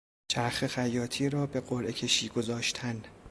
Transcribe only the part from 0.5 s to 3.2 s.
خیاطی را به قرعه کشی گذاشتن